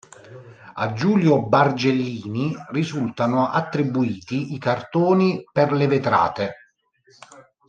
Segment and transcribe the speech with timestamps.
[0.73, 6.53] A Giulio Bargellini risultano attribuiti i cartoni per le vetrate.